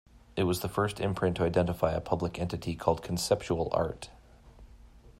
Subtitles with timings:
[0.35, 4.09] It was the first imprint to identify a public entity called Conceptual Art.